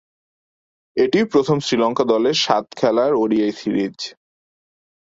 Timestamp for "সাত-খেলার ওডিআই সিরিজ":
2.37-3.97